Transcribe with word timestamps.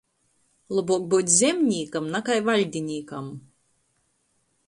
Lobuok 0.77 1.03
byut 1.11 1.29
zemnīkam 1.33 2.09
nakai 2.15 2.39
vaļdinīkam. 2.47 3.31